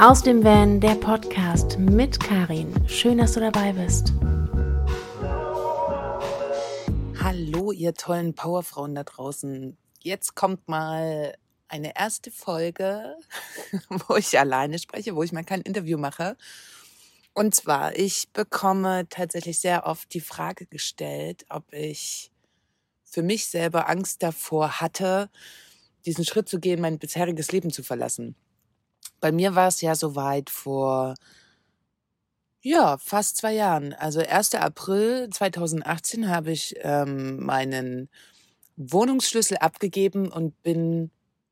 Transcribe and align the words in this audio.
Aus 0.00 0.22
dem 0.24 0.42
Van, 0.42 0.80
der 0.80 0.96
Podcast 0.96 1.78
mit 1.78 2.18
Karin. 2.18 2.74
Schön, 2.88 3.18
dass 3.18 3.34
du 3.34 3.40
dabei 3.40 3.72
bist. 3.72 4.12
Hallo, 7.22 7.70
ihr 7.70 7.94
tollen 7.94 8.34
Powerfrauen 8.34 8.96
da 8.96 9.04
draußen. 9.04 9.78
Jetzt 10.00 10.34
kommt 10.34 10.66
mal 10.66 11.36
eine 11.68 11.96
erste 11.96 12.32
Folge, 12.32 13.16
wo 14.08 14.16
ich 14.16 14.36
alleine 14.36 14.80
spreche, 14.80 15.14
wo 15.14 15.22
ich 15.22 15.30
mal 15.30 15.44
kein 15.44 15.60
Interview 15.60 15.96
mache. 15.96 16.36
Und 17.32 17.54
zwar, 17.54 17.96
ich 17.96 18.28
bekomme 18.32 19.08
tatsächlich 19.08 19.60
sehr 19.60 19.86
oft 19.86 20.12
die 20.12 20.20
Frage 20.20 20.66
gestellt, 20.66 21.46
ob 21.50 21.72
ich 21.72 22.32
für 23.04 23.22
mich 23.22 23.46
selber 23.46 23.88
Angst 23.88 24.24
davor 24.24 24.80
hatte, 24.80 25.30
diesen 26.04 26.24
Schritt 26.24 26.48
zu 26.48 26.58
gehen, 26.58 26.80
mein 26.80 26.98
bisheriges 26.98 27.52
Leben 27.52 27.70
zu 27.70 27.84
verlassen. 27.84 28.34
Bei 29.20 29.32
mir 29.32 29.54
war 29.54 29.68
es 29.68 29.80
ja 29.80 29.94
soweit 29.94 30.50
vor 30.50 31.14
ja, 32.64 32.96
fast 32.96 33.36
zwei 33.36 33.52
Jahren. 33.52 33.92
Also 33.92 34.20
1. 34.20 34.54
April 34.54 35.28
2018 35.30 36.30
habe 36.30 36.50
ich 36.50 36.74
ähm, 36.80 37.44
meinen 37.44 38.08
Wohnungsschlüssel 38.76 39.58
abgegeben 39.58 40.32
und 40.32 40.60
bin 40.62 41.10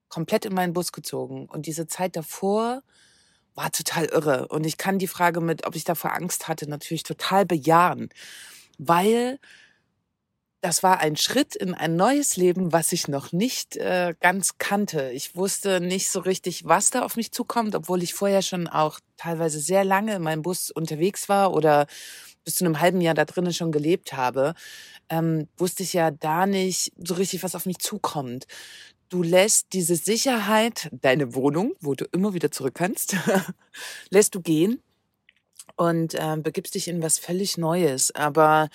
komplett 0.08 0.46
in 0.46 0.54
meinen 0.54 0.72
Bus 0.72 0.90
gezogen. 0.90 1.46
Und 1.46 1.66
diese 1.66 1.86
Zeit 1.86 2.16
davor 2.16 2.82
war 3.54 3.70
total 3.70 4.06
irre. 4.06 4.48
Und 4.48 4.64
ich 4.64 4.78
kann 4.78 4.98
die 4.98 5.06
Frage 5.06 5.42
mit, 5.42 5.66
ob 5.66 5.76
ich 5.76 5.84
davor 5.84 6.14
Angst 6.14 6.48
hatte, 6.48 6.68
natürlich 6.68 7.02
total 7.02 7.44
bejahen. 7.44 8.08
Weil 8.78 9.38
das 10.62 10.84
war 10.84 11.00
ein 11.00 11.16
Schritt 11.16 11.56
in 11.56 11.74
ein 11.74 11.96
neues 11.96 12.36
Leben, 12.36 12.72
was 12.72 12.92
ich 12.92 13.08
noch 13.08 13.32
nicht 13.32 13.76
äh, 13.76 14.14
ganz 14.20 14.58
kannte. 14.58 15.10
Ich 15.10 15.34
wusste 15.34 15.80
nicht 15.80 16.08
so 16.08 16.20
richtig, 16.20 16.64
was 16.64 16.90
da 16.90 17.02
auf 17.02 17.16
mich 17.16 17.32
zukommt, 17.32 17.74
obwohl 17.74 18.00
ich 18.00 18.14
vorher 18.14 18.42
schon 18.42 18.68
auch 18.68 19.00
teilweise 19.16 19.58
sehr 19.58 19.84
lange 19.84 20.14
in 20.14 20.22
meinem 20.22 20.42
Bus 20.42 20.70
unterwegs 20.70 21.28
war 21.28 21.52
oder 21.52 21.88
bis 22.44 22.54
zu 22.54 22.64
einem 22.64 22.80
halben 22.80 23.00
Jahr 23.00 23.14
da 23.14 23.24
drinnen 23.24 23.52
schon 23.52 23.72
gelebt 23.72 24.12
habe, 24.12 24.54
ähm, 25.08 25.48
wusste 25.56 25.82
ich 25.82 25.94
ja 25.94 26.12
da 26.12 26.46
nicht 26.46 26.92
so 26.96 27.14
richtig, 27.14 27.42
was 27.42 27.56
auf 27.56 27.66
mich 27.66 27.80
zukommt. 27.80 28.46
Du 29.08 29.24
lässt 29.24 29.72
diese 29.72 29.96
Sicherheit, 29.96 30.90
deine 30.92 31.34
Wohnung, 31.34 31.74
wo 31.80 31.96
du 31.96 32.04
immer 32.12 32.34
wieder 32.34 32.52
zurück 32.52 32.74
kannst, 32.74 33.16
lässt 34.10 34.36
du 34.36 34.40
gehen 34.40 34.80
und 35.74 36.14
äh, 36.14 36.36
begibst 36.36 36.76
dich 36.76 36.86
in 36.86 37.02
was 37.02 37.18
völlig 37.18 37.58
Neues. 37.58 38.14
Aber 38.14 38.68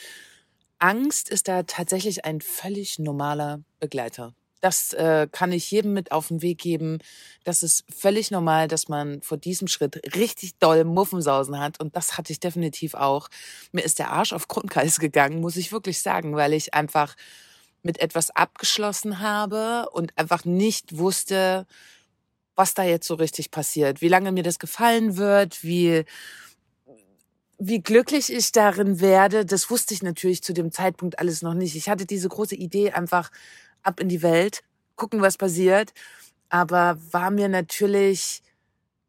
Angst 0.79 1.29
ist 1.29 1.47
da 1.47 1.63
tatsächlich 1.63 2.25
ein 2.25 2.41
völlig 2.41 2.99
normaler 2.99 3.61
Begleiter. 3.79 4.33
Das 4.61 4.93
äh, 4.93 5.27
kann 5.31 5.51
ich 5.51 5.69
jedem 5.69 5.93
mit 5.93 6.11
auf 6.11 6.29
den 6.29 6.41
Weg 6.41 6.57
geben. 6.57 6.99
Das 7.43 7.61
ist 7.61 7.85
völlig 7.95 8.31
normal, 8.31 8.67
dass 8.67 8.87
man 8.87 9.21
vor 9.21 9.37
diesem 9.37 9.67
Schritt 9.67 10.15
richtig 10.15 10.57
doll 10.57 10.83
Muffensausen 10.83 11.59
hat. 11.59 11.79
Und 11.79 11.95
das 11.95 12.17
hatte 12.17 12.33
ich 12.33 12.39
definitiv 12.39 12.95
auch. 12.95 13.29
Mir 13.71 13.83
ist 13.83 13.99
der 13.99 14.11
Arsch 14.11 14.33
auf 14.33 14.47
Grundkreis 14.47 14.99
gegangen, 14.99 15.41
muss 15.41 15.57
ich 15.57 15.71
wirklich 15.71 15.99
sagen, 16.01 16.35
weil 16.35 16.53
ich 16.53 16.73
einfach 16.73 17.15
mit 17.83 17.99
etwas 17.99 18.31
abgeschlossen 18.31 19.19
habe 19.19 19.89
und 19.91 20.17
einfach 20.17 20.43
nicht 20.43 20.97
wusste, 20.97 21.67
was 22.55 22.73
da 22.73 22.83
jetzt 22.83 23.07
so 23.07 23.13
richtig 23.13 23.51
passiert, 23.51 24.01
wie 24.01 24.07
lange 24.07 24.31
mir 24.31 24.43
das 24.43 24.57
gefallen 24.57 25.15
wird, 25.15 25.63
wie 25.63 26.03
wie 27.57 27.81
glücklich 27.81 28.31
ich 28.31 28.51
darin 28.51 28.99
werde, 29.01 29.45
das 29.45 29.69
wusste 29.69 29.93
ich 29.93 30.03
natürlich 30.03 30.43
zu 30.43 30.53
dem 30.53 30.71
Zeitpunkt 30.71 31.19
alles 31.19 31.41
noch 31.41 31.53
nicht. 31.53 31.75
Ich 31.75 31.89
hatte 31.89 32.05
diese 32.05 32.29
große 32.29 32.55
Idee 32.55 32.91
einfach 32.91 33.31
ab 33.81 33.99
in 33.99 34.09
die 34.09 34.21
Welt, 34.21 34.63
gucken, 34.95 35.21
was 35.21 35.37
passiert, 35.37 35.93
aber 36.49 36.97
war 37.11 37.31
mir 37.31 37.49
natürlich 37.49 38.43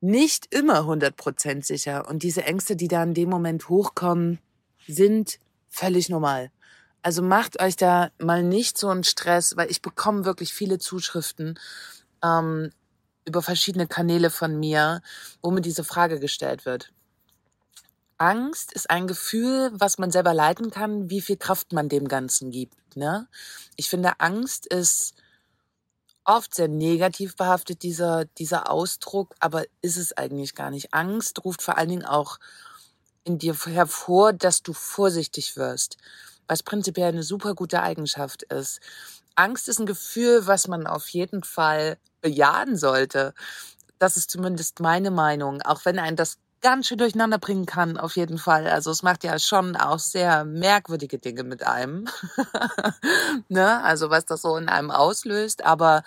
nicht 0.01 0.53
immer 0.55 0.81
100% 0.81 1.65
sicher. 1.65 2.09
Und 2.09 2.23
diese 2.23 2.45
Ängste, 2.45 2.77
die 2.77 2.89
da 2.89 3.03
in 3.03 3.15
dem 3.15 3.29
Moment 3.29 3.69
hochkommen, 3.69 4.39
sind 4.87 5.39
völlig 5.69 6.09
normal. 6.09 6.51
Also 7.03 7.23
macht 7.23 7.61
euch 7.61 7.77
da 7.77 8.11
mal 8.19 8.43
nicht 8.43 8.79
so 8.79 8.89
einen 8.89 9.05
Stress, 9.05 9.57
weil 9.57 9.71
ich 9.71 9.83
bekomme 9.83 10.25
wirklich 10.25 10.53
viele 10.53 10.79
Zuschriften 10.79 11.59
ähm, 12.25 12.71
über 13.25 13.43
verschiedene 13.43 13.87
Kanäle 13.87 14.31
von 14.31 14.59
mir, 14.59 15.03
wo 15.43 15.51
mir 15.51 15.61
diese 15.61 15.85
Frage 15.85 16.19
gestellt 16.19 16.65
wird. 16.65 16.93
Angst 18.19 18.73
ist 18.73 18.91
ein 18.91 19.07
Gefühl, 19.07 19.71
was 19.73 19.99
man 19.99 20.11
selber 20.11 20.35
leiten 20.35 20.71
kann, 20.71 21.09
wie 21.09 21.21
viel 21.21 21.37
Kraft 21.37 21.73
man 21.73 21.89
dem 21.89 22.09
Ganzen 22.09 22.51
gibt. 22.51 22.97
Ne? 22.97 23.29
Ich 23.77 23.89
finde, 23.89 24.19
Angst 24.19 24.67
ist 24.67 25.15
oft 26.25 26.55
sehr 26.55 26.69
negativ 26.69 27.37
behaftet, 27.37 27.83
dieser, 27.83 28.27
dieser 28.27 28.71
Ausdruck, 28.71 29.35
aber 29.39 29.65
ist 29.81 29.97
es 29.97 30.17
eigentlich 30.17 30.55
gar 30.55 30.71
nicht. 30.71 30.93
Angst 30.93 31.45
ruft 31.45 31.63
vor 31.63 31.79
allen 31.79 31.89
Dingen 31.89 32.05
auch 32.05 32.39
in 33.25 33.39
dir 33.39 33.55
hervor, 33.55 34.33
dass 34.33 34.63
du 34.63 34.73
vorsichtig 34.73 35.57
wirst, 35.57 35.97
was 36.47 36.63
prinzipiell 36.63 37.09
eine 37.09 37.23
super 37.23 37.55
gute 37.55 37.83
Eigenschaft 37.83 38.43
ist. 38.43 38.81
Angst 39.37 39.69
ist 39.69 39.79
ein 39.79 39.87
Gefühl, 39.87 40.47
was 40.47 40.67
man 40.67 40.87
auf 40.87 41.09
jeden 41.11 41.45
Fall 41.45 41.99
bejahen 42.21 42.77
sollte. 42.77 43.33
Das 43.99 44.17
ist 44.17 44.31
zumindest 44.31 44.81
meine 44.81 45.11
Meinung, 45.11 45.63
auch 45.63 45.85
wenn 45.85 45.99
ein 45.99 46.17
das 46.17 46.39
ganz 46.61 46.87
schön 46.87 46.99
durcheinander 46.99 47.39
bringen 47.39 47.67
kann, 47.67 47.99
auf 47.99 48.17
jeden 48.17 48.39
Fall. 48.39 48.67
Also 48.67 48.91
es 48.91 49.03
macht 49.03 49.25
ja 49.25 49.39
schon 49.39 49.77
auch 49.77 49.99
sehr 49.99 50.45
merkwürdige 50.45 51.19
Dinge 51.19 51.45
mit 51.45 51.65
einem. 51.65 52.09
ne? 53.49 53.83
Also 53.83 54.11
was 54.11 54.25
das 54.27 54.43
so 54.43 54.57
in 54.57 54.69
einem 54.69 54.91
auslöst, 54.91 55.65
aber 55.65 56.03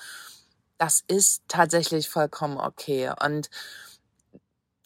das 0.78 1.04
ist 1.08 1.44
tatsächlich 1.48 2.10
vollkommen 2.10 2.58
okay. 2.58 3.14
Und 3.24 3.50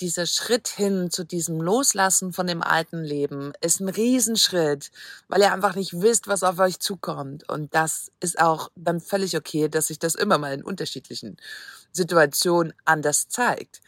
dieser 0.02 0.26
Schritt 0.26 0.68
hin 0.68 1.10
zu 1.10 1.24
diesem 1.24 1.62
Loslassen 1.62 2.34
von 2.34 2.48
dem 2.48 2.62
alten 2.62 3.02
Leben 3.02 3.54
ist 3.62 3.80
ein 3.80 3.88
Riesenschritt, 3.88 4.92
weil 5.30 5.42
ihr 5.42 5.54
einfach 5.54 5.76
nicht 5.76 6.02
wisst, 6.02 6.28
was 6.28 6.44
auf 6.44 6.60
euch 6.60 6.80
zukommt. 6.80 7.50
Und 7.50 7.74
das 7.74 8.12
ist 8.20 8.40
auch 8.40 8.70
dann 8.76 9.00
völlig 9.00 9.38
okay, 9.38 9.70
dass 9.70 9.88
sich 9.88 10.00
das 10.00 10.16
immer 10.16 10.38
mal 10.38 10.54
in 10.54 10.64
unterschiedlichen 10.64 11.38
Situationen 11.94 12.74
anders 12.84 13.30
zeigt. 13.30 13.82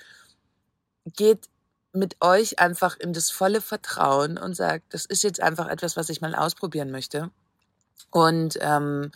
Geht 1.05 1.49
mit 1.93 2.17
euch 2.21 2.59
einfach 2.59 2.97
in 2.97 3.13
das 3.13 3.31
volle 3.31 3.61
Vertrauen 3.61 4.37
und 4.37 4.55
sagt, 4.55 4.93
das 4.93 5.05
ist 5.05 5.23
jetzt 5.23 5.41
einfach 5.41 5.67
etwas, 5.67 5.97
was 5.97 6.09
ich 6.09 6.21
mal 6.21 6.35
ausprobieren 6.35 6.91
möchte. 6.91 7.31
Und 8.11 8.57
ähm, 8.61 9.11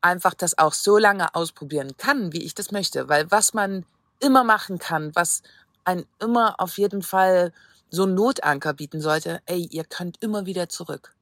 einfach 0.00 0.34
das 0.34 0.58
auch 0.58 0.72
so 0.72 0.98
lange 0.98 1.34
ausprobieren 1.34 1.96
kann, 1.96 2.32
wie 2.32 2.42
ich 2.42 2.54
das 2.54 2.72
möchte. 2.72 3.08
Weil 3.08 3.30
was 3.30 3.54
man 3.54 3.84
immer 4.20 4.44
machen 4.44 4.78
kann, 4.78 5.14
was 5.14 5.42
ein 5.84 6.04
immer 6.20 6.60
auf 6.60 6.78
jeden 6.78 7.02
Fall 7.02 7.52
so 7.90 8.04
einen 8.04 8.14
Notanker 8.14 8.72
bieten 8.72 9.00
sollte, 9.00 9.42
ey, 9.46 9.66
ihr 9.70 9.84
könnt 9.84 10.22
immer 10.22 10.46
wieder 10.46 10.68
zurück. 10.68 11.14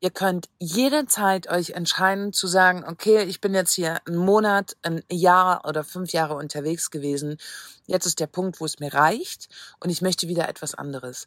Ihr 0.00 0.10
könnt 0.10 0.48
jederzeit 0.58 1.48
euch 1.48 1.70
entscheiden 1.70 2.32
zu 2.32 2.46
sagen, 2.46 2.84
okay, 2.86 3.22
ich 3.22 3.40
bin 3.40 3.54
jetzt 3.54 3.72
hier 3.72 4.00
einen 4.06 4.18
Monat, 4.18 4.76
ein 4.82 5.02
Jahr 5.10 5.64
oder 5.66 5.82
fünf 5.82 6.12
Jahre 6.12 6.34
unterwegs 6.34 6.90
gewesen. 6.90 7.38
Jetzt 7.86 8.06
ist 8.06 8.20
der 8.20 8.26
Punkt, 8.26 8.60
wo 8.60 8.66
es 8.66 8.80
mir 8.80 8.92
reicht 8.92 9.48
und 9.80 9.90
ich 9.90 10.02
möchte 10.02 10.28
wieder 10.28 10.48
etwas 10.48 10.74
anderes. 10.74 11.26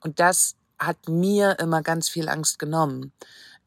Und 0.00 0.20
das 0.20 0.56
hat 0.78 1.08
mir 1.08 1.58
immer 1.60 1.82
ganz 1.82 2.08
viel 2.08 2.28
Angst 2.28 2.58
genommen. 2.58 3.12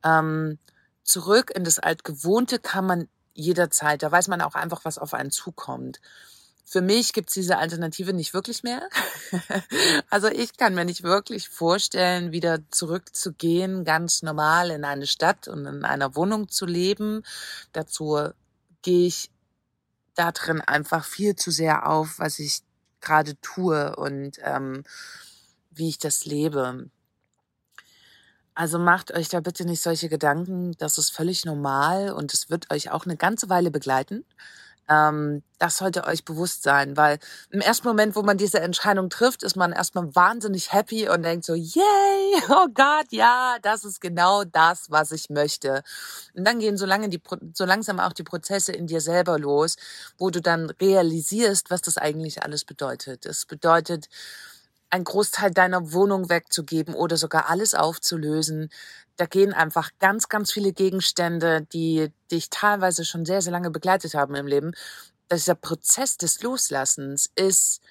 Ähm, 0.03 0.59
zurück 1.03 1.51
in 1.55 1.63
das 1.63 1.79
Altgewohnte 1.79 2.59
kann 2.59 2.85
man 2.85 3.07
jederzeit. 3.33 4.03
Da 4.03 4.11
weiß 4.11 4.27
man 4.27 4.41
auch 4.41 4.55
einfach, 4.55 4.85
was 4.85 4.97
auf 4.97 5.13
einen 5.13 5.31
zukommt. 5.31 5.99
Für 6.65 6.81
mich 6.81 7.13
gibt's 7.13 7.33
diese 7.33 7.57
Alternative 7.57 8.13
nicht 8.13 8.33
wirklich 8.33 8.63
mehr. 8.63 8.87
also 10.09 10.27
ich 10.27 10.57
kann 10.57 10.73
mir 10.73 10.85
nicht 10.85 11.03
wirklich 11.03 11.49
vorstellen, 11.49 12.31
wieder 12.31 12.59
zurückzugehen, 12.71 13.83
ganz 13.83 14.23
normal 14.23 14.71
in 14.71 14.85
eine 14.85 15.05
Stadt 15.05 15.47
und 15.47 15.65
in 15.65 15.83
einer 15.83 16.15
Wohnung 16.15 16.49
zu 16.49 16.65
leben. 16.65 17.23
Dazu 17.73 18.29
gehe 18.81 19.07
ich 19.07 19.29
da 20.15 20.31
drin 20.31 20.61
einfach 20.61 21.05
viel 21.05 21.35
zu 21.35 21.51
sehr 21.51 21.89
auf, 21.89 22.19
was 22.19 22.39
ich 22.39 22.61
gerade 23.01 23.39
tue 23.41 23.95
und 23.95 24.39
ähm, 24.43 24.83
wie 25.71 25.89
ich 25.89 25.99
das 25.99 26.25
lebe. 26.25 26.89
Also 28.55 28.77
macht 28.77 29.11
euch 29.11 29.29
da 29.29 29.39
bitte 29.39 29.65
nicht 29.65 29.81
solche 29.81 30.09
Gedanken, 30.09 30.73
das 30.77 30.97
ist 30.97 31.09
völlig 31.09 31.43
normal 31.43 32.11
und 32.11 32.33
es 32.33 32.49
wird 32.49 32.71
euch 32.71 32.91
auch 32.91 33.05
eine 33.05 33.17
ganze 33.17 33.49
Weile 33.49 33.71
begleiten. 33.71 34.25
Ähm, 34.89 35.43
das 35.59 35.77
sollte 35.77 36.05
euch 36.05 36.25
bewusst 36.25 36.63
sein, 36.63 36.97
weil 36.97 37.19
im 37.49 37.61
ersten 37.61 37.87
Moment, 37.87 38.15
wo 38.15 38.21
man 38.21 38.37
diese 38.37 38.59
Entscheidung 38.59 39.09
trifft, 39.09 39.43
ist 39.43 39.55
man 39.55 39.71
erstmal 39.71 40.13
wahnsinnig 40.13 40.73
happy 40.73 41.07
und 41.07 41.23
denkt 41.23 41.45
so, 41.45 41.53
yay, 41.53 42.41
oh 42.49 42.67
Gott, 42.73 43.07
ja, 43.11 43.57
das 43.61 43.85
ist 43.85 44.01
genau 44.01 44.43
das, 44.43 44.91
was 44.91 45.11
ich 45.11 45.29
möchte. 45.29 45.83
Und 46.35 46.45
dann 46.45 46.59
gehen 46.59 46.77
so 46.77 46.85
lange 46.85 47.07
die, 47.09 47.21
so 47.53 47.65
langsam 47.65 47.99
auch 47.99 48.13
die 48.13 48.23
Prozesse 48.23 48.73
in 48.73 48.87
dir 48.87 48.99
selber 49.01 49.39
los, 49.39 49.77
wo 50.17 50.29
du 50.29 50.41
dann 50.41 50.69
realisierst, 50.69 51.71
was 51.71 51.81
das 51.81 51.97
eigentlich 51.97 52.43
alles 52.43 52.65
bedeutet. 52.65 53.25
Es 53.25 53.45
bedeutet, 53.45 54.09
einen 54.93 55.05
Großteil 55.05 55.49
deiner 55.51 55.91
Wohnung 55.91 56.29
wegzugeben 56.29 56.93
oder 56.93 57.17
sogar 57.17 57.49
alles 57.49 57.73
aufzulösen. 57.73 58.69
Da 59.17 59.25
gehen 59.25 59.53
einfach 59.53 59.91
ganz, 59.99 60.27
ganz 60.29 60.51
viele 60.51 60.73
Gegenstände, 60.73 61.61
die 61.71 62.11
dich 62.31 62.49
teilweise 62.49 63.05
schon 63.05 63.25
sehr, 63.25 63.41
sehr 63.41 63.51
lange 63.51 63.69
begleitet 63.71 64.15
haben 64.15 64.35
im 64.35 64.47
Leben. 64.47 64.71
Dieser 65.31 65.55
Prozess 65.55 66.17
des 66.17 66.41
Loslassens 66.41 67.29
ist 67.35 67.81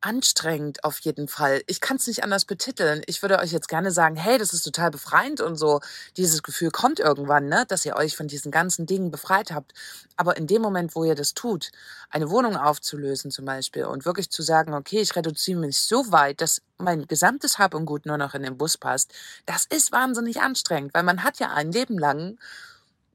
anstrengend 0.00 0.84
auf 0.84 0.98
jeden 1.00 1.28
Fall. 1.28 1.62
Ich 1.66 1.80
kann 1.80 1.96
es 1.96 2.06
nicht 2.06 2.24
anders 2.24 2.44
betiteln. 2.44 3.02
Ich 3.06 3.22
würde 3.22 3.38
euch 3.38 3.52
jetzt 3.52 3.68
gerne 3.68 3.90
sagen, 3.90 4.16
hey, 4.16 4.38
das 4.38 4.52
ist 4.52 4.62
total 4.62 4.90
befreiend 4.90 5.40
und 5.40 5.56
so. 5.56 5.80
Dieses 6.16 6.42
Gefühl 6.42 6.70
kommt 6.70 7.00
irgendwann, 7.00 7.48
ne, 7.48 7.64
dass 7.68 7.84
ihr 7.84 7.96
euch 7.96 8.16
von 8.16 8.28
diesen 8.28 8.50
ganzen 8.50 8.86
Dingen 8.86 9.10
befreit 9.10 9.52
habt. 9.52 9.74
Aber 10.16 10.36
in 10.36 10.46
dem 10.46 10.62
Moment, 10.62 10.94
wo 10.94 11.04
ihr 11.04 11.14
das 11.14 11.34
tut, 11.34 11.70
eine 12.08 12.30
Wohnung 12.30 12.56
aufzulösen 12.56 13.30
zum 13.30 13.44
Beispiel 13.44 13.84
und 13.84 14.04
wirklich 14.04 14.30
zu 14.30 14.42
sagen, 14.42 14.74
okay, 14.74 15.00
ich 15.00 15.14
reduziere 15.16 15.60
mich 15.60 15.78
so 15.80 16.10
weit, 16.10 16.40
dass 16.40 16.62
mein 16.78 17.06
gesamtes 17.06 17.58
Hab 17.58 17.74
und 17.74 17.86
Gut 17.86 18.06
nur 18.06 18.18
noch 18.18 18.34
in 18.34 18.42
den 18.42 18.56
Bus 18.56 18.78
passt, 18.78 19.12
das 19.46 19.66
ist 19.66 19.92
wahnsinnig 19.92 20.40
anstrengend, 20.40 20.94
weil 20.94 21.02
man 21.02 21.22
hat 21.24 21.38
ja 21.38 21.52
ein 21.52 21.72
Leben 21.72 21.98
lang 21.98 22.38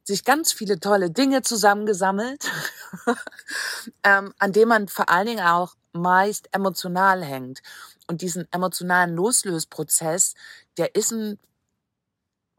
sich 0.03 0.23
ganz 0.23 0.53
viele 0.53 0.79
tolle 0.79 1.09
Dinge 1.09 1.41
zusammengesammelt, 1.41 2.45
ähm, 4.03 4.33
an 4.37 4.51
dem 4.51 4.69
man 4.69 4.87
vor 4.87 5.09
allen 5.09 5.25
Dingen 5.25 5.45
auch 5.45 5.75
meist 5.95 6.49
emotional 6.51 7.23
hängt. 7.23 7.61
Und 8.07 8.21
diesen 8.21 8.47
emotionalen 8.51 9.15
Loslösprozess, 9.15 10.35
der 10.77 10.95
ist 10.95 11.11
ein 11.11 11.39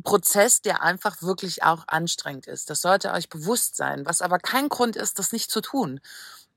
Prozess, 0.02 0.62
der 0.62 0.82
einfach 0.82 1.22
wirklich 1.22 1.62
auch 1.62 1.84
anstrengend 1.88 2.46
ist. 2.46 2.70
Das 2.70 2.80
sollte 2.80 3.12
euch 3.12 3.28
bewusst 3.28 3.76
sein, 3.76 4.06
was 4.06 4.22
aber 4.22 4.38
kein 4.38 4.68
Grund 4.68 4.96
ist, 4.96 5.18
das 5.18 5.32
nicht 5.32 5.50
zu 5.50 5.60
tun. 5.60 6.00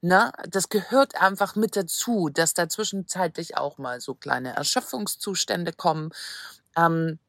Ne? 0.02 0.32
Das 0.48 0.70
gehört 0.70 1.20
einfach 1.22 1.56
mit 1.56 1.76
dazu, 1.76 2.30
dass 2.30 2.54
da 2.54 2.70
zwischenzeitlich 2.70 3.58
auch 3.58 3.78
mal 3.78 4.02
so 4.02 4.14
kleine 4.14 4.56
Erschöpfungszustände 4.56 5.74
kommen. 5.74 6.12
Ähm, 6.76 7.20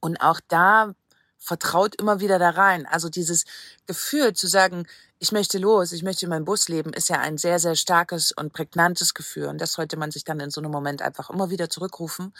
und 0.00 0.20
auch 0.20 0.40
da 0.48 0.94
vertraut 1.38 1.96
immer 1.96 2.20
wieder 2.20 2.38
da 2.38 2.50
rein. 2.50 2.86
Also 2.86 3.08
dieses 3.08 3.44
Gefühl 3.86 4.32
zu 4.32 4.46
sagen, 4.48 4.86
ich 5.22 5.30
möchte 5.30 5.58
los, 5.58 5.92
ich 5.92 6.02
möchte 6.02 6.26
in 6.26 6.30
meinem 6.30 6.44
Bus 6.44 6.68
leben, 6.68 6.92
ist 6.92 7.08
ja 7.08 7.20
ein 7.20 7.38
sehr, 7.38 7.60
sehr 7.60 7.76
starkes 7.76 8.32
und 8.32 8.52
prägnantes 8.52 9.14
Gefühl. 9.14 9.46
Und 9.46 9.60
das 9.60 9.74
sollte 9.74 9.96
man 9.96 10.10
sich 10.10 10.24
dann 10.24 10.40
in 10.40 10.50
so 10.50 10.60
einem 10.60 10.72
Moment 10.72 11.00
einfach 11.00 11.30
immer 11.30 11.48
wieder 11.48 11.70
zurückrufen 11.70 12.34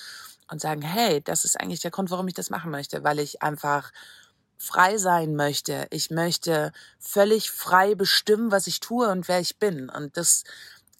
und 0.50 0.60
sagen, 0.60 0.82
hey, 0.82 1.22
das 1.22 1.44
ist 1.44 1.60
eigentlich 1.60 1.78
der 1.78 1.92
Grund, 1.92 2.10
warum 2.10 2.26
ich 2.26 2.34
das 2.34 2.50
machen 2.50 2.72
möchte, 2.72 3.04
weil 3.04 3.20
ich 3.20 3.40
einfach 3.40 3.92
frei 4.58 4.98
sein 4.98 5.36
möchte. 5.36 5.86
Ich 5.90 6.10
möchte 6.10 6.72
völlig 6.98 7.52
frei 7.52 7.94
bestimmen, 7.94 8.50
was 8.50 8.66
ich 8.66 8.80
tue 8.80 9.08
und 9.08 9.28
wer 9.28 9.38
ich 9.38 9.60
bin. 9.60 9.88
Und 9.88 10.16
das 10.16 10.42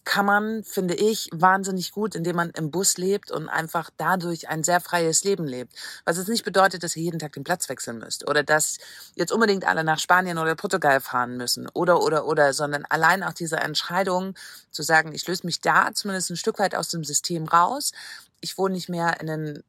kann 0.05 0.25
man, 0.25 0.63
finde 0.63 0.95
ich, 0.95 1.29
wahnsinnig 1.31 1.91
gut, 1.91 2.15
indem 2.15 2.35
man 2.35 2.49
im 2.51 2.71
Bus 2.71 2.97
lebt 2.97 3.31
und 3.31 3.47
einfach 3.47 3.89
dadurch 3.97 4.49
ein 4.49 4.63
sehr 4.63 4.81
freies 4.81 5.23
Leben 5.23 5.45
lebt. 5.45 5.73
Was 6.03 6.17
jetzt 6.17 6.27
nicht 6.27 6.43
bedeutet, 6.43 6.83
dass 6.83 6.95
ihr 6.95 7.03
jeden 7.03 7.19
Tag 7.19 7.33
den 7.33 7.43
Platz 7.43 7.69
wechseln 7.69 7.99
müsst 7.99 8.27
oder 8.27 8.43
dass 8.43 8.77
jetzt 9.15 9.31
unbedingt 9.31 9.65
alle 9.65 9.83
nach 9.83 9.99
Spanien 9.99 10.37
oder 10.37 10.55
Portugal 10.55 10.99
fahren 10.99 11.37
müssen 11.37 11.69
oder, 11.73 12.01
oder, 12.01 12.25
oder, 12.25 12.53
sondern 12.53 12.85
allein 12.85 13.23
auch 13.23 13.33
diese 13.33 13.57
Entscheidung 13.57 14.35
zu 14.71 14.83
sagen, 14.83 15.13
ich 15.13 15.25
löse 15.27 15.45
mich 15.45 15.61
da 15.61 15.93
zumindest 15.93 16.31
ein 16.31 16.37
Stück 16.37 16.59
weit 16.59 16.75
aus 16.75 16.89
dem 16.89 17.03
System 17.03 17.47
raus. 17.47 17.93
Ich 18.41 18.57
wohne 18.57 18.73
nicht 18.75 18.89
mehr 18.89 19.21
in 19.21 19.29
einem 19.29 19.63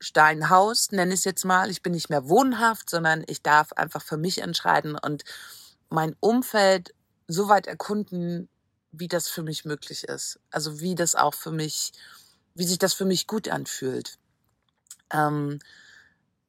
Steinhaus, 0.00 0.92
nenne 0.92 1.12
ich 1.12 1.20
es 1.20 1.24
jetzt 1.24 1.44
mal. 1.44 1.70
Ich 1.70 1.82
bin 1.82 1.92
nicht 1.92 2.10
mehr 2.10 2.28
wohnhaft, 2.28 2.88
sondern 2.88 3.24
ich 3.26 3.42
darf 3.42 3.72
einfach 3.72 4.02
für 4.02 4.16
mich 4.16 4.38
entscheiden 4.38 4.98
und 4.98 5.24
mein 5.90 6.16
Umfeld 6.20 6.94
so 7.26 7.48
weit 7.48 7.66
erkunden, 7.66 8.48
wie 8.98 9.08
das 9.08 9.28
für 9.28 9.42
mich 9.42 9.64
möglich 9.64 10.04
ist. 10.04 10.40
Also 10.50 10.80
wie 10.80 10.94
das 10.94 11.14
auch 11.14 11.34
für 11.34 11.50
mich, 11.50 11.92
wie 12.54 12.64
sich 12.64 12.78
das 12.78 12.94
für 12.94 13.04
mich 13.04 13.26
gut 13.26 13.48
anfühlt. 13.48 14.18
Ähm, 15.10 15.58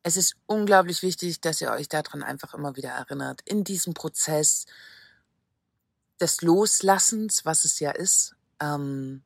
es 0.03 0.17
ist 0.17 0.35
unglaublich 0.45 1.01
wichtig, 1.01 1.41
dass 1.41 1.61
ihr 1.61 1.71
euch 1.71 1.89
daran 1.89 2.23
einfach 2.23 2.53
immer 2.53 2.75
wieder 2.75 2.89
erinnert. 2.89 3.41
In 3.45 3.63
diesem 3.63 3.93
Prozess 3.93 4.65
des 6.21 6.41
Loslassens, 6.41 7.45
was 7.45 7.65
es 7.65 7.79
ja 7.79 7.91
ist, 7.91 8.35
ähm, 8.59 9.23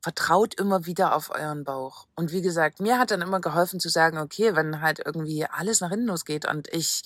vertraut 0.00 0.54
immer 0.54 0.84
wieder 0.86 1.14
auf 1.14 1.30
euren 1.30 1.64
Bauch. 1.64 2.06
Und 2.16 2.32
wie 2.32 2.42
gesagt, 2.42 2.80
mir 2.80 2.98
hat 2.98 3.12
dann 3.12 3.22
immer 3.22 3.40
geholfen 3.40 3.78
zu 3.78 3.88
sagen, 3.88 4.18
okay, 4.18 4.56
wenn 4.56 4.80
halt 4.80 5.00
irgendwie 5.04 5.44
alles 5.46 5.80
nach 5.80 5.90
hinten 5.90 6.06
losgeht 6.06 6.44
und 6.44 6.68
ich 6.72 7.02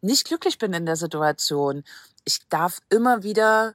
nicht 0.00 0.26
glücklich 0.26 0.58
bin 0.58 0.72
in 0.72 0.86
der 0.86 0.96
Situation, 0.96 1.84
ich 2.24 2.48
darf 2.48 2.80
immer 2.88 3.22
wieder 3.22 3.74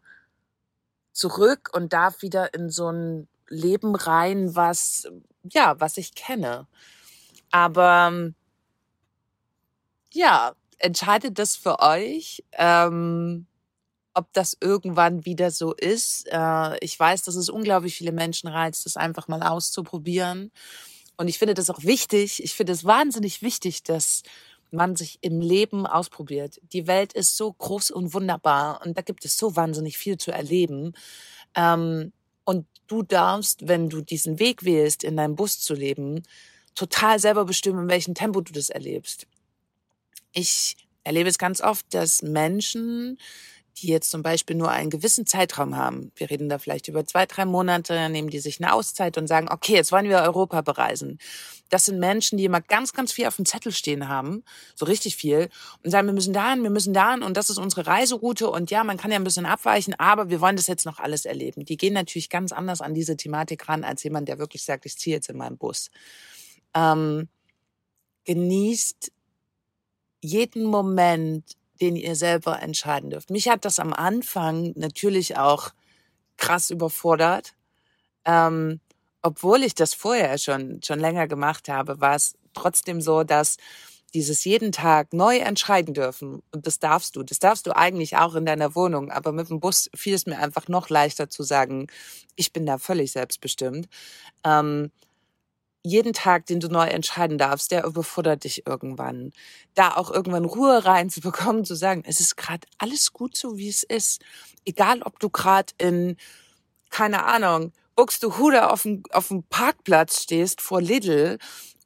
zurück 1.15 1.69
und 1.73 1.93
darf 1.93 2.21
wieder 2.21 2.53
in 2.53 2.69
so 2.69 2.91
ein 2.91 3.27
Leben 3.47 3.95
rein, 3.95 4.55
was, 4.55 5.07
ja, 5.43 5.79
was 5.79 5.97
ich 5.97 6.13
kenne. 6.13 6.67
Aber 7.51 8.31
ja, 10.11 10.53
entscheidet 10.77 11.39
das 11.39 11.55
für 11.55 11.79
euch, 11.79 12.43
ähm, 12.53 13.47
ob 14.13 14.31
das 14.33 14.57
irgendwann 14.59 15.25
wieder 15.25 15.51
so 15.51 15.73
ist. 15.73 16.27
Äh, 16.31 16.77
ich 16.79 16.99
weiß, 16.99 17.23
dass 17.23 17.35
es 17.35 17.49
unglaublich 17.49 17.95
viele 17.95 18.11
Menschen 18.11 18.47
reizt, 18.47 18.85
das 18.85 18.97
einfach 18.97 19.27
mal 19.27 19.43
auszuprobieren. 19.43 20.51
Und 21.17 21.27
ich 21.27 21.39
finde 21.39 21.53
das 21.53 21.69
auch 21.69 21.83
wichtig. 21.83 22.43
Ich 22.43 22.53
finde 22.53 22.73
es 22.73 22.83
wahnsinnig 22.83 23.41
wichtig, 23.41 23.83
dass 23.83 24.23
man 24.71 24.95
sich 24.95 25.19
im 25.21 25.41
Leben 25.41 25.85
ausprobiert. 25.85 26.59
Die 26.73 26.87
Welt 26.87 27.13
ist 27.13 27.37
so 27.37 27.53
groß 27.53 27.91
und 27.91 28.13
wunderbar 28.13 28.81
und 28.85 28.97
da 28.97 29.01
gibt 29.01 29.25
es 29.25 29.37
so 29.37 29.55
wahnsinnig 29.55 29.97
viel 29.97 30.17
zu 30.17 30.31
erleben. 30.31 30.93
Ähm, 31.55 32.11
und 32.43 32.67
du 32.87 33.03
darfst, 33.03 33.67
wenn 33.67 33.89
du 33.89 34.01
diesen 34.01 34.39
Weg 34.39 34.63
wählst, 34.63 35.03
in 35.03 35.17
deinem 35.17 35.35
Bus 35.35 35.59
zu 35.59 35.73
leben, 35.73 36.23
total 36.75 37.19
selber 37.19 37.45
bestimmen, 37.45 37.83
in 37.83 37.89
welchem 37.89 38.13
Tempo 38.13 38.41
du 38.41 38.53
das 38.53 38.69
erlebst. 38.69 39.27
Ich 40.31 40.75
erlebe 41.03 41.29
es 41.29 41.37
ganz 41.37 41.61
oft, 41.61 41.93
dass 41.93 42.21
Menschen 42.21 43.17
die 43.77 43.87
jetzt 43.87 44.09
zum 44.09 44.23
Beispiel 44.23 44.55
nur 44.55 44.71
einen 44.71 44.89
gewissen 44.89 45.25
Zeitraum 45.25 45.75
haben, 45.75 46.11
wir 46.15 46.29
reden 46.29 46.47
da 46.47 46.59
vielleicht 46.59 46.87
über 46.87 47.05
zwei, 47.05 47.25
drei 47.25 47.45
Monate, 47.45 48.09
nehmen 48.09 48.29
die 48.29 48.39
sich 48.39 48.61
eine 48.61 48.73
Auszeit 48.73 49.17
und 49.17 49.27
sagen, 49.27 49.49
okay, 49.49 49.73
jetzt 49.73 49.91
wollen 49.91 50.07
wir 50.07 50.19
Europa 50.19 50.61
bereisen. 50.61 51.19
Das 51.69 51.85
sind 51.85 51.99
Menschen, 51.99 52.37
die 52.37 52.45
immer 52.45 52.61
ganz, 52.61 52.93
ganz 52.93 53.11
viel 53.11 53.25
auf 53.25 53.35
dem 53.35 53.45
Zettel 53.45 53.71
stehen 53.71 54.07
haben, 54.07 54.43
so 54.75 54.85
richtig 54.85 55.15
viel, 55.15 55.49
und 55.83 55.91
sagen, 55.91 56.07
wir 56.07 56.13
müssen 56.13 56.33
dahin, 56.33 56.63
wir 56.63 56.69
müssen 56.69 56.93
dahin 56.93 57.21
und 57.21 57.35
das 57.35 57.49
ist 57.49 57.57
unsere 57.57 57.85
Reiseroute 57.87 58.49
und 58.49 58.71
ja, 58.71 58.83
man 58.83 58.97
kann 58.97 59.11
ja 59.11 59.17
ein 59.17 59.23
bisschen 59.23 59.45
abweichen, 59.45 59.93
aber 59.97 60.29
wir 60.29 60.39
wollen 60.41 60.55
das 60.55 60.67
jetzt 60.67 60.85
noch 60.85 60.99
alles 60.99 61.25
erleben. 61.25 61.65
Die 61.65 61.77
gehen 61.77 61.93
natürlich 61.93 62.29
ganz 62.29 62.51
anders 62.51 62.81
an 62.81 62.93
diese 62.93 63.17
Thematik 63.17 63.67
ran, 63.67 63.83
als 63.83 64.03
jemand, 64.03 64.29
der 64.29 64.39
wirklich 64.39 64.63
sagt, 64.63 64.85
ich 64.85 64.97
ziehe 64.97 65.15
jetzt 65.15 65.29
in 65.29 65.37
meinen 65.37 65.57
Bus. 65.57 65.89
Ähm, 66.73 67.27
genießt 68.25 69.11
jeden 70.21 70.63
Moment 70.63 71.55
den 71.81 71.95
ihr 71.95 72.15
selber 72.15 72.61
entscheiden 72.61 73.09
dürft. 73.09 73.29
Mich 73.29 73.49
hat 73.49 73.65
das 73.65 73.79
am 73.79 73.93
Anfang 73.93 74.73
natürlich 74.75 75.37
auch 75.37 75.71
krass 76.37 76.69
überfordert. 76.69 77.53
Ähm, 78.25 78.79
obwohl 79.21 79.63
ich 79.63 79.75
das 79.75 79.93
vorher 79.93 80.37
schon, 80.37 80.81
schon 80.83 80.99
länger 80.99 81.27
gemacht 81.27 81.69
habe, 81.69 81.99
war 81.99 82.15
es 82.15 82.35
trotzdem 82.53 83.01
so, 83.01 83.23
dass 83.23 83.57
dieses 84.13 84.45
jeden 84.45 84.71
Tag 84.71 85.13
neu 85.13 85.37
entscheiden 85.37 85.93
dürfen, 85.93 86.41
und 86.51 86.65
das 86.67 86.79
darfst 86.79 87.15
du, 87.15 87.23
das 87.23 87.39
darfst 87.39 87.67
du 87.67 87.75
eigentlich 87.75 88.15
auch 88.17 88.35
in 88.35 88.45
deiner 88.45 88.73
Wohnung, 88.73 89.11
aber 89.11 89.33
mit 89.33 89.49
dem 89.49 89.59
Bus 89.59 89.89
fiel 89.93 90.13
es 90.13 90.25
mir 90.25 90.39
einfach 90.39 90.67
noch 90.69 90.89
leichter 90.89 91.29
zu 91.29 91.43
sagen, 91.43 91.87
ich 92.35 92.53
bin 92.53 92.65
da 92.65 92.77
völlig 92.77 93.11
selbstbestimmt. 93.11 93.87
Ähm, 94.45 94.91
jeden 95.85 96.13
Tag, 96.13 96.47
den 96.47 96.59
du 96.59 96.67
neu 96.67 96.87
entscheiden 96.87 97.37
darfst, 97.37 97.71
der 97.71 97.85
überfordert 97.85 98.43
dich 98.43 98.65
irgendwann. 98.65 99.31
Da 99.75 99.95
auch 99.95 100.11
irgendwann 100.11 100.45
Ruhe 100.45 100.83
reinzubekommen, 100.83 101.63
zu 101.63 101.75
sagen, 101.75 102.03
es 102.05 102.19
ist 102.19 102.35
gerade 102.35 102.67
alles 102.77 103.13
gut 103.13 103.37
so, 103.37 103.57
wie 103.57 103.69
es 103.69 103.83
ist. 103.83 104.21
Egal, 104.65 105.01
ob 105.03 105.19
du 105.19 105.29
gerade 105.29 105.73
in, 105.77 106.17
keine 106.89 107.25
Ahnung, 107.25 107.71
Buxtehude 107.95 108.69
auf 108.69 108.81
dem, 108.81 109.03
auf 109.11 109.29
dem 109.29 109.43
Parkplatz 109.43 110.23
stehst 110.23 110.59
vor 110.59 110.81
Lidl 110.81 111.37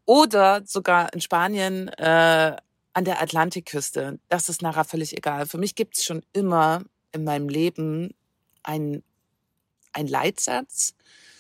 oder 0.06 0.64
sogar 0.66 1.14
in 1.14 1.22
Spanien 1.22 1.90
äh, 1.90 2.56
an 2.94 3.06
der 3.06 3.22
Atlantikküste. 3.22 4.20
Das 4.28 4.50
ist 4.50 4.62
nachher 4.62 4.86
völlig 4.86 5.16
egal. 5.16 5.46
Für 5.46 5.58
mich 5.58 5.76
gibt 5.76 5.98
es 5.98 6.04
schon 6.04 6.24
immer 6.34 6.84
in 7.12 7.24
meinem 7.24 7.50
Leben 7.50 8.16
ein, 8.64 9.04
ein 9.94 10.08
Leitsatz, 10.08 10.96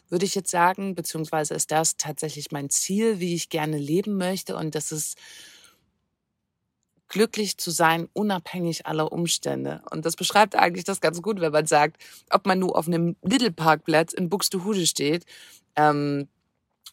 würde 0.10 0.26
ich 0.26 0.36
jetzt 0.36 0.52
sagen, 0.52 0.96
beziehungsweise 0.96 1.54
ist 1.54 1.72
das 1.72 1.98
tatsächlich 1.98 2.52
mein 2.52 2.70
Ziel, 2.70 3.20
wie 3.20 3.36
ich 3.36 3.50
gerne 3.50 3.78
leben 3.78 4.18
möchte 4.18 4.56
und 4.56 4.76
das 4.76 4.92
ist 4.92 5.18
glücklich 7.10 7.58
zu 7.58 7.72
sein, 7.72 8.08
unabhängig 8.14 8.86
aller 8.86 9.12
Umstände. 9.12 9.82
Und 9.92 10.06
das 10.06 10.16
beschreibt 10.16 10.56
eigentlich 10.56 10.86
das 10.86 11.02
ganz 11.02 11.22
gut, 11.22 11.42
wenn 11.42 11.52
man 11.52 11.66
sagt, 11.66 12.02
ob 12.30 12.46
man 12.46 12.60
nur 12.60 12.78
auf 12.78 12.88
einem 12.88 13.16
Lidl-Parkplatz 13.24 14.14
in 14.14 14.30
Buxtehude 14.30 14.86
steht 14.86 15.26
ähm, 15.76 16.30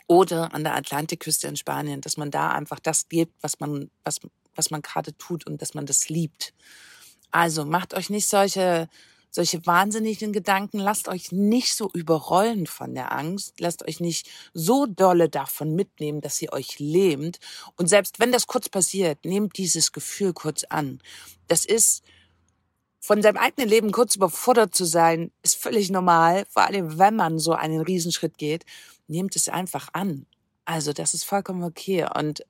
oder 0.08 0.54
an 0.54 0.64
der 0.64 0.74
Atlantikküste 0.74 1.46
in 1.46 1.56
Spanien, 1.56 2.00
dass 2.00 2.16
man 2.16 2.30
da 2.30 2.50
einfach 2.50 2.80
das 2.80 3.08
gibt, 3.08 3.34
was 3.42 3.60
man, 3.60 3.90
was, 4.04 4.20
was 4.54 4.70
man 4.70 4.82
gerade 4.82 5.16
tut 5.18 5.46
und 5.46 5.60
dass 5.60 5.74
man 5.74 5.86
das 5.86 6.08
liebt. 6.08 6.54
Also 7.30 7.66
macht 7.66 7.92
euch 7.92 8.08
nicht 8.08 8.28
solche 8.28 8.88
solche 9.30 9.64
wahnsinnigen 9.66 10.32
Gedanken, 10.32 10.78
lasst 10.78 11.08
euch 11.08 11.32
nicht 11.32 11.74
so 11.74 11.90
überrollen 11.92 12.66
von 12.66 12.94
der 12.94 13.12
Angst, 13.12 13.60
lasst 13.60 13.86
euch 13.86 14.00
nicht 14.00 14.28
so 14.54 14.86
dolle 14.86 15.28
davon 15.28 15.74
mitnehmen, 15.74 16.20
dass 16.20 16.36
sie 16.36 16.52
euch 16.52 16.78
lähmt. 16.78 17.38
Und 17.76 17.88
selbst 17.88 18.18
wenn 18.18 18.32
das 18.32 18.46
kurz 18.46 18.68
passiert, 18.68 19.24
nehmt 19.24 19.58
dieses 19.58 19.92
Gefühl 19.92 20.32
kurz 20.32 20.64
an. 20.64 21.00
Das 21.48 21.64
ist 21.64 22.02
von 23.00 23.22
seinem 23.22 23.36
eigenen 23.36 23.68
Leben 23.68 23.92
kurz 23.92 24.16
überfordert 24.16 24.74
zu 24.74 24.84
sein, 24.84 25.30
ist 25.42 25.56
völlig 25.56 25.90
normal, 25.90 26.44
vor 26.48 26.64
allem 26.64 26.98
wenn 26.98 27.14
man 27.14 27.38
so 27.38 27.52
einen 27.52 27.80
Riesenschritt 27.80 28.38
geht. 28.38 28.64
Nehmt 29.06 29.36
es 29.36 29.48
einfach 29.48 29.90
an. 29.92 30.26
Also 30.64 30.92
das 30.92 31.14
ist 31.14 31.24
vollkommen 31.24 31.62
okay. 31.62 32.06
Und 32.16 32.44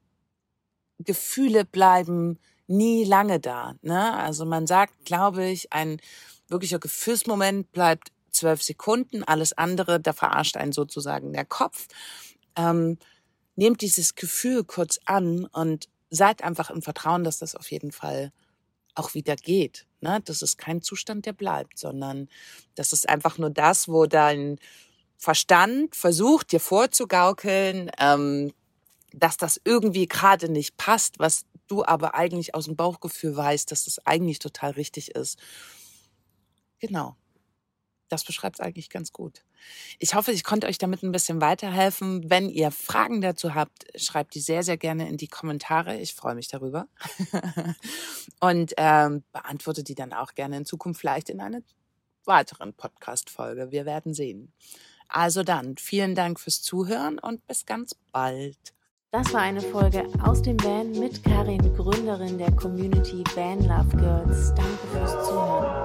Gefühle 0.99 1.65
bleiben 1.65 2.39
nie 2.67 3.05
lange 3.05 3.39
da. 3.39 3.75
Ne? 3.83 4.15
Also 4.15 4.45
man 4.45 4.67
sagt, 4.67 5.05
glaube 5.05 5.47
ich, 5.47 5.73
ein 5.73 6.01
wirklicher 6.49 6.79
Gefühlsmoment 6.79 7.73
bleibt 7.73 8.13
zwölf 8.31 8.63
Sekunden. 8.63 9.25
Alles 9.25 9.53
andere, 9.53 10.01
da 10.01 10.13
verarscht 10.13 10.57
einen 10.57 10.73
sozusagen 10.73 11.33
der 11.33 11.45
Kopf. 11.45 11.87
Ähm, 12.57 12.99
nehmt 13.57 13.81
dieses 13.81 14.15
Gefühl 14.15 14.65
kurz 14.65 14.99
an 15.07 15.47
und 15.47 15.89
seid 16.11 16.43
einfach 16.43 16.71
im 16.71 16.83
Vertrauen, 16.83 17.25
dass 17.25 17.39
das 17.39 17.55
auf 17.55 17.71
jeden 17.71 17.93
Fall 17.93 18.33
auch 18.95 19.15
wieder 19.15 19.37
geht. 19.37 19.87
Ne? 20.01 20.21
Das 20.25 20.43
ist 20.43 20.59
kein 20.59 20.83
Zustand, 20.83 21.27
der 21.27 21.33
bleibt, 21.33 21.79
sondern 21.79 22.29
das 22.75 22.93
ist 22.93 23.09
einfach 23.09 23.39
nur 23.39 23.51
das, 23.51 23.89
wo 23.89 24.07
dein 24.07 24.59
Verstand 25.19 25.97
versucht, 25.97 26.53
dir 26.53 26.61
vorzugaukeln, 26.61 27.91
ähm, 27.99 28.53
dass 29.13 29.37
das 29.37 29.61
irgendwie 29.65 30.07
gerade 30.07 30.51
nicht 30.51 30.77
passt, 30.77 31.19
was 31.19 31.47
du 31.69 31.85
aber 31.85 32.15
eigentlich 32.15 32.55
aus 32.55 32.67
dem 32.67 32.77
Bauchgefühl 32.77 33.37
weißt, 33.37 33.71
dass 33.71 33.85
das 33.85 34.07
eigentlich 34.07 34.39
total 34.39 34.73
richtig 34.73 35.15
ist. 35.15 35.39
Genau. 36.79 37.17
Das 38.09 38.25
beschreibt 38.25 38.57
es 38.57 38.61
eigentlich 38.61 38.89
ganz 38.89 39.13
gut. 39.13 39.43
Ich 39.99 40.15
hoffe, 40.15 40.31
ich 40.31 40.45
konnte 40.45 40.69
euch 40.69 40.79
damit 40.79 41.03
ein 41.03 41.11
bisschen 41.11 41.41
weiterhelfen. 41.41 42.31
Wenn 42.31 42.49
ihr 42.49 42.71
Fragen 42.71 43.21
dazu 43.21 43.55
habt, 43.55 43.85
schreibt 43.97 44.35
die 44.35 44.41
sehr, 44.41 44.63
sehr 44.63 44.77
gerne 44.77 45.09
in 45.09 45.17
die 45.17 45.27
Kommentare. 45.27 45.99
Ich 45.99 46.15
freue 46.15 46.37
mich 46.37 46.47
darüber. 46.47 46.87
Und 48.41 48.75
ähm, 48.77 49.25
beantwortet 49.33 49.89
die 49.89 49.97
dann 49.97 50.13
auch 50.13 50.35
gerne 50.35 50.59
in 50.59 50.65
Zukunft 50.65 51.01
vielleicht 51.01 51.31
in 51.31 51.41
einer 51.41 51.63
weiteren 52.25 52.75
Podcast-Folge. 52.75 53.73
Wir 53.73 53.87
werden 53.87 54.15
sehen. 54.15 54.53
Also 55.09 55.43
dann, 55.43 55.77
vielen 55.77 56.15
Dank 56.15 56.41
fürs 56.41 56.63
Zuhören 56.63 57.19
und 57.21 57.47
bis 57.47 57.65
ganz 57.65 57.95
bald. 58.11 58.59
Das 59.13 59.33
war 59.33 59.41
eine 59.41 59.61
Folge 59.61 60.05
aus 60.23 60.43
dem 60.43 60.59
Van 60.63 60.91
mit 60.91 61.23
Karin, 61.23 61.75
Gründerin 61.77 62.39
der 62.39 62.51
Community 62.53 63.23
Van 63.35 63.61
Love 63.61 63.97
Girls. 63.97 64.53
Danke 64.55 64.87
fürs 64.93 65.13
Zuhören. 65.29 65.76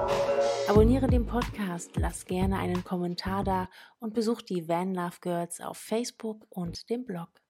Abonniere 0.68 1.06
den 1.06 1.26
Podcast, 1.26 1.96
lass 1.96 2.24
gerne 2.24 2.58
einen 2.58 2.84
Kommentar 2.84 3.44
da 3.44 3.68
und 3.98 4.14
besuch 4.14 4.42
die 4.42 4.68
Van 4.68 4.94
Love 4.94 5.16
Girls 5.20 5.60
auf 5.60 5.76
Facebook 5.76 6.46
und 6.48 6.88
dem 6.88 7.04
Blog. 7.04 7.41